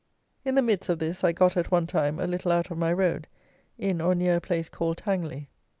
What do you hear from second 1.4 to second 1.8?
at